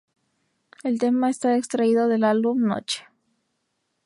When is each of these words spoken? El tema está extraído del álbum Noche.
El 0.83 0.97
tema 0.97 1.29
está 1.29 1.55
extraído 1.55 2.07
del 2.07 2.23
álbum 2.23 2.63
Noche. 2.65 3.03